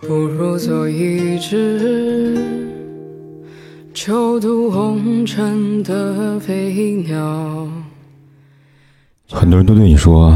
[0.00, 2.42] 不如做一只
[3.92, 7.68] 秋渡红尘的飞鸟。
[9.28, 10.34] 很多人都对你说，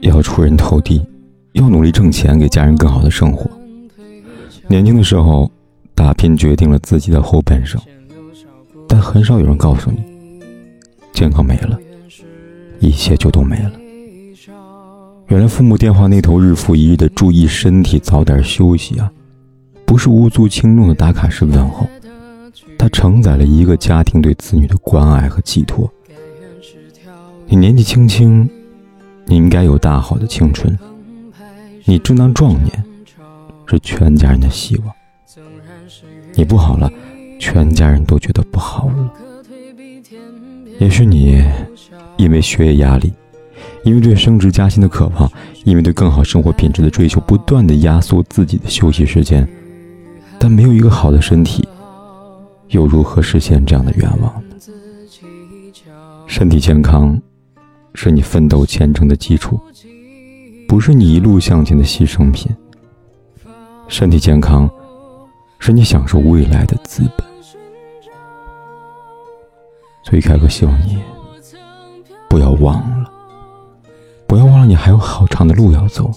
[0.00, 1.00] 要出人头地，
[1.52, 3.48] 要努力挣钱，给家人更好的生活。
[4.66, 5.48] 年轻的时候，
[5.94, 7.80] 打拼决定了自己的后半生，
[8.88, 10.02] 但很少有人告诉你，
[11.12, 11.78] 健康没了，
[12.80, 13.72] 一切就都没了。
[15.32, 19.10] 原来父母电话那头日复一日的注意身体，早点休息啊，
[19.86, 21.88] 不是无足轻重的打卡式问候，
[22.78, 25.90] 它承载了一个家庭对子女的关爱和寄托。
[27.46, 28.46] 你年纪轻轻，
[29.24, 30.78] 你应该有大好的青春，
[31.86, 32.84] 你正当壮年，
[33.64, 34.92] 是全家人的希望。
[36.34, 36.92] 你不好了，
[37.38, 39.10] 全家人都觉得不好了。
[40.78, 41.42] 也许你
[42.18, 43.10] 因为学业压力。
[43.84, 45.30] 因为对升职加薪的渴望，
[45.64, 49.46] 因为对更好生活品质的追求，不断的压缩自己的休息时间，
[50.38, 51.66] 但没有一个好的身体，
[52.68, 54.42] 又如何实现这样的愿望？
[56.26, 57.20] 身体健康，
[57.94, 59.60] 是你奋斗前程的基础，
[60.68, 62.50] 不是你一路向前的牺牲品。
[63.88, 64.70] 身体健康，
[65.58, 67.26] 是你享受未来的资本。
[70.04, 70.98] 所以，凯哥希望你
[72.30, 73.11] 不要忘了。
[74.72, 76.10] 你还有好长的路要走，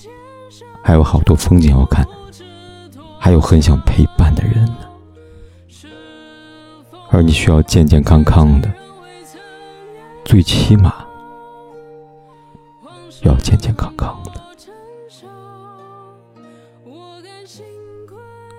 [0.81, 2.08] 还有好多风景要看，
[3.20, 4.78] 还有很想陪伴的人呢。
[7.09, 8.72] 而你需要健健康康的，
[10.24, 11.06] 最起码
[13.24, 14.31] 要健健康康的。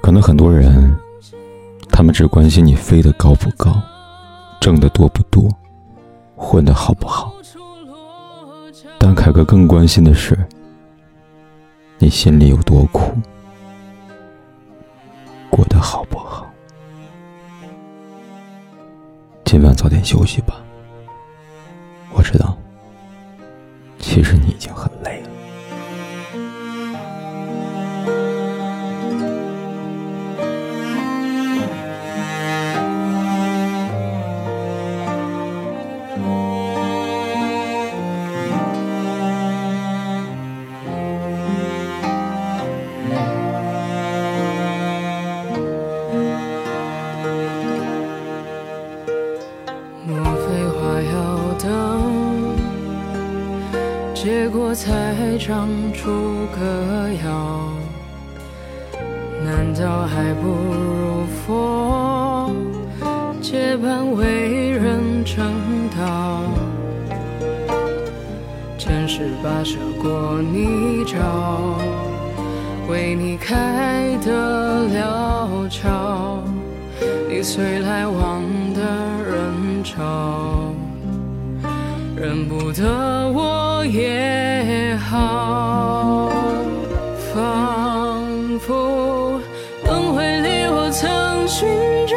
[0.02, 0.94] 可能很多人，
[1.88, 3.80] 他们只关心你飞得高不高，
[4.60, 5.48] 挣得多不多，
[6.36, 7.32] 混得好不好。
[8.98, 10.36] 但凯哥更关心的是，
[11.98, 13.12] 你心里有多苦，
[15.50, 16.46] 过得好不好？
[19.44, 20.60] 今晚早点休息吧。
[22.12, 22.56] 我知道，
[23.98, 24.90] 其实你已经很
[54.26, 56.10] 结果才长出
[56.50, 57.70] 个妖，
[59.44, 62.50] 难道还不如佛
[63.40, 65.46] 结伴为人成
[65.96, 66.42] 道？
[68.76, 71.76] 前世跋涉过泥沼，
[72.90, 76.42] 为你开的了桥，
[77.28, 78.42] 你随来往
[78.74, 78.82] 的
[79.22, 80.74] 人潮。
[82.18, 83.45] 认不得我
[83.96, 86.28] 也好，
[87.32, 89.40] 仿佛
[89.86, 91.66] 轮回里我曾寻
[92.06, 92.14] 找，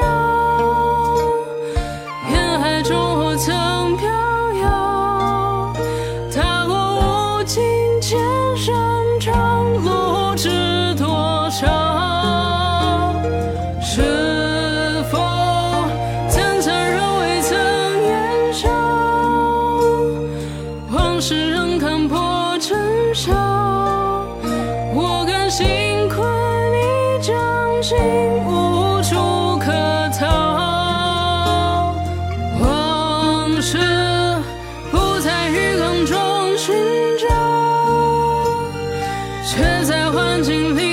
[39.60, 40.89] 却在幻境里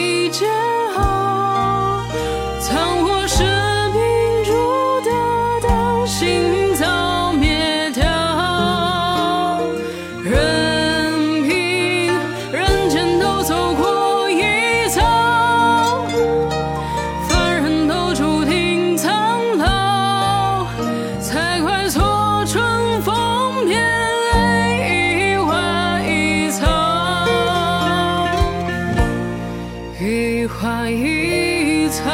[30.36, 32.04] 一花一草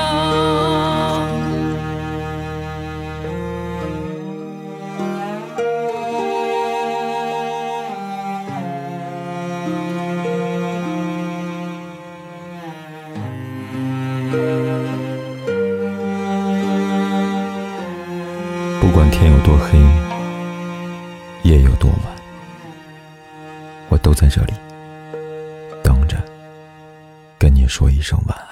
[18.80, 19.76] 不管天有多黑
[21.42, 22.00] 夜有多晚
[23.88, 24.71] 我都在这里。
[27.42, 28.38] 跟你说一声晚